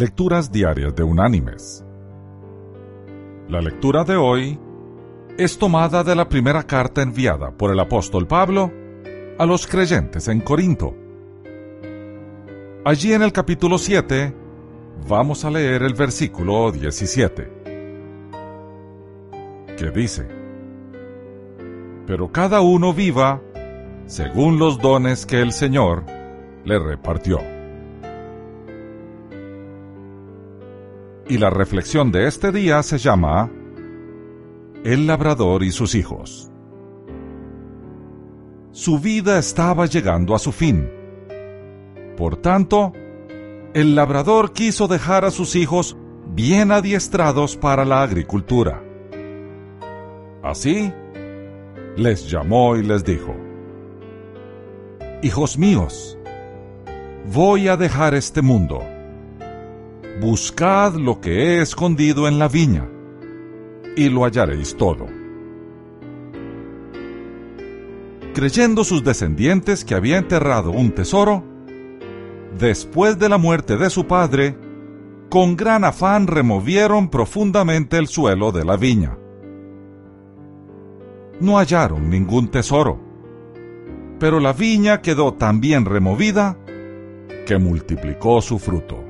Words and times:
Lecturas 0.00 0.50
Diarias 0.50 0.96
de 0.96 1.02
Unánimes. 1.02 1.84
La 3.50 3.60
lectura 3.60 4.02
de 4.02 4.16
hoy 4.16 4.58
es 5.36 5.58
tomada 5.58 6.02
de 6.02 6.16
la 6.16 6.26
primera 6.26 6.62
carta 6.62 7.02
enviada 7.02 7.50
por 7.50 7.70
el 7.70 7.78
apóstol 7.78 8.26
Pablo 8.26 8.72
a 9.38 9.44
los 9.44 9.66
creyentes 9.66 10.26
en 10.28 10.40
Corinto. 10.40 10.94
Allí 12.82 13.12
en 13.12 13.20
el 13.20 13.30
capítulo 13.30 13.76
7 13.76 14.34
vamos 15.06 15.44
a 15.44 15.50
leer 15.50 15.82
el 15.82 15.92
versículo 15.92 16.72
17, 16.72 17.52
que 19.76 19.90
dice, 19.90 20.26
Pero 22.06 22.32
cada 22.32 22.62
uno 22.62 22.94
viva 22.94 23.42
según 24.06 24.58
los 24.58 24.78
dones 24.78 25.26
que 25.26 25.42
el 25.42 25.52
Señor 25.52 26.06
le 26.64 26.78
repartió. 26.78 27.59
Y 31.30 31.38
la 31.38 31.48
reflexión 31.48 32.10
de 32.10 32.26
este 32.26 32.50
día 32.50 32.82
se 32.82 32.98
llama 32.98 33.48
El 34.82 35.06
labrador 35.06 35.62
y 35.62 35.70
sus 35.70 35.94
hijos. 35.94 36.50
Su 38.72 38.98
vida 38.98 39.38
estaba 39.38 39.86
llegando 39.86 40.34
a 40.34 40.40
su 40.40 40.50
fin. 40.50 40.90
Por 42.16 42.34
tanto, 42.38 42.92
el 43.74 43.94
labrador 43.94 44.52
quiso 44.52 44.88
dejar 44.88 45.24
a 45.24 45.30
sus 45.30 45.54
hijos 45.54 45.96
bien 46.34 46.72
adiestrados 46.72 47.56
para 47.56 47.84
la 47.84 48.02
agricultura. 48.02 48.82
Así, 50.42 50.92
les 51.96 52.28
llamó 52.28 52.74
y 52.74 52.82
les 52.82 53.04
dijo, 53.04 53.36
Hijos 55.22 55.56
míos, 55.56 56.18
voy 57.32 57.68
a 57.68 57.76
dejar 57.76 58.14
este 58.14 58.42
mundo 58.42 58.82
Buscad 60.20 60.96
lo 60.96 61.18
que 61.18 61.30
he 61.30 61.62
escondido 61.62 62.28
en 62.28 62.38
la 62.38 62.46
viña, 62.46 62.86
y 63.96 64.10
lo 64.10 64.24
hallaréis 64.24 64.76
todo. 64.76 65.06
Creyendo 68.34 68.84
sus 68.84 69.02
descendientes 69.02 69.82
que 69.82 69.94
había 69.94 70.18
enterrado 70.18 70.72
un 70.72 70.90
tesoro, 70.90 71.42
después 72.58 73.18
de 73.18 73.30
la 73.30 73.38
muerte 73.38 73.78
de 73.78 73.88
su 73.88 74.06
padre, 74.06 74.58
con 75.30 75.56
gran 75.56 75.84
afán 75.84 76.26
removieron 76.26 77.08
profundamente 77.08 77.96
el 77.96 78.06
suelo 78.06 78.52
de 78.52 78.66
la 78.66 78.76
viña. 78.76 79.16
No 81.40 81.56
hallaron 81.56 82.10
ningún 82.10 82.48
tesoro, 82.48 83.00
pero 84.18 84.38
la 84.38 84.52
viña 84.52 85.00
quedó 85.00 85.32
tan 85.32 85.62
bien 85.62 85.86
removida 85.86 86.58
que 87.46 87.56
multiplicó 87.56 88.42
su 88.42 88.58
fruto. 88.58 89.09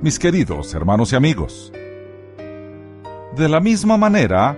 Mis 0.00 0.18
queridos 0.18 0.72
hermanos 0.74 1.12
y 1.12 1.16
amigos. 1.16 1.72
De 3.36 3.48
la 3.48 3.60
misma 3.60 3.96
manera, 3.96 4.56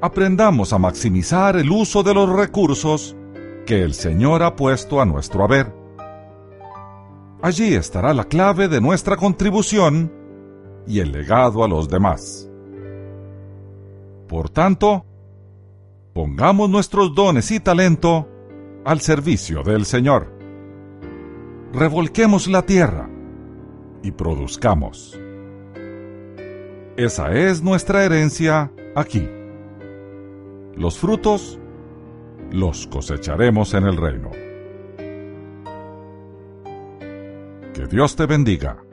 aprendamos 0.00 0.72
a 0.72 0.78
maximizar 0.78 1.56
el 1.56 1.70
uso 1.70 2.02
de 2.02 2.14
los 2.14 2.28
recursos 2.28 3.16
que 3.66 3.82
el 3.82 3.94
Señor 3.94 4.42
ha 4.42 4.56
puesto 4.56 5.00
a 5.00 5.04
nuestro 5.04 5.44
haber. 5.44 5.74
Allí 7.42 7.74
estará 7.74 8.14
la 8.14 8.24
clave 8.24 8.68
de 8.68 8.80
nuestra 8.80 9.16
contribución 9.16 10.12
y 10.86 11.00
el 11.00 11.12
legado 11.12 11.62
a 11.62 11.68
los 11.68 11.88
demás. 11.88 12.48
Por 14.26 14.50
tanto, 14.50 15.04
pongamos 16.14 16.68
nuestros 16.68 17.14
dones 17.14 17.50
y 17.50 17.60
talento 17.60 18.28
al 18.84 19.00
servicio 19.00 19.62
del 19.62 19.84
Señor. 19.84 20.32
Revolquemos 21.72 22.48
la 22.48 22.62
tierra 22.62 23.08
y 24.02 24.12
produzcamos. 24.12 25.18
Esa 26.96 27.32
es 27.32 27.62
nuestra 27.62 28.04
herencia 28.04 28.72
aquí. 28.94 29.28
Los 30.74 30.98
frutos 30.98 31.58
los 32.50 32.86
cosecharemos 32.86 33.74
en 33.74 33.84
el 33.84 33.96
reino. 33.96 34.30
Que 37.74 37.86
Dios 37.88 38.16
te 38.16 38.26
bendiga. 38.26 38.87